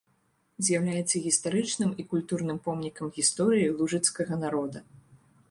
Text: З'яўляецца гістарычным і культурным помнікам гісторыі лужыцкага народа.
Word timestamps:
З'яўляецца 0.69 1.21
гістарычным 1.25 1.91
і 2.05 2.07
культурным 2.15 2.57
помнікам 2.69 3.13
гісторыі 3.19 3.71
лужыцкага 3.83 4.41
народа. 4.47 4.79